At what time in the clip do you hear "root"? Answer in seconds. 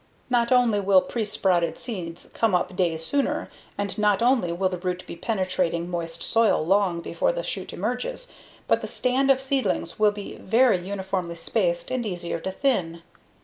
4.79-5.05